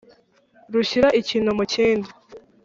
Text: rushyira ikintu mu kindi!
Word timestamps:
rushyira 0.73 1.07
ikintu 1.19 1.49
mu 1.57 1.63
kindi! 1.73 2.09